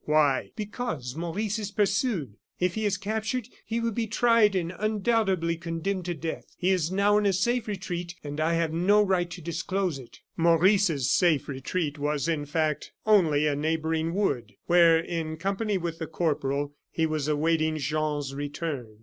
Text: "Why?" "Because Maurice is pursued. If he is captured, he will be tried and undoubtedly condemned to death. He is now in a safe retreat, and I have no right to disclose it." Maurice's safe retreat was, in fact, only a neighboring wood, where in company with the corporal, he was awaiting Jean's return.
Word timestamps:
"Why?" 0.05 0.49
"Because 0.55 1.15
Maurice 1.15 1.59
is 1.59 1.69
pursued. 1.69 2.33
If 2.59 2.73
he 2.73 2.85
is 2.85 2.97
captured, 2.97 3.47
he 3.63 3.79
will 3.79 3.91
be 3.91 4.07
tried 4.07 4.55
and 4.55 4.73
undoubtedly 4.79 5.57
condemned 5.57 6.05
to 6.05 6.15
death. 6.15 6.55
He 6.57 6.71
is 6.71 6.91
now 6.91 7.19
in 7.19 7.27
a 7.27 7.33
safe 7.33 7.67
retreat, 7.67 8.15
and 8.23 8.39
I 8.39 8.53
have 8.55 8.73
no 8.73 9.03
right 9.03 9.29
to 9.29 9.41
disclose 9.43 9.99
it." 9.99 10.21
Maurice's 10.35 11.11
safe 11.11 11.47
retreat 11.47 11.99
was, 11.99 12.27
in 12.27 12.47
fact, 12.47 12.93
only 13.05 13.45
a 13.45 13.55
neighboring 13.55 14.15
wood, 14.15 14.55
where 14.65 14.97
in 14.99 15.37
company 15.37 15.77
with 15.77 15.99
the 15.99 16.07
corporal, 16.07 16.73
he 16.89 17.05
was 17.05 17.27
awaiting 17.27 17.77
Jean's 17.77 18.33
return. 18.33 18.97